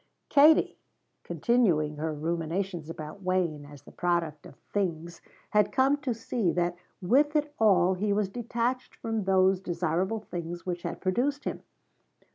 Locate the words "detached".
8.27-8.95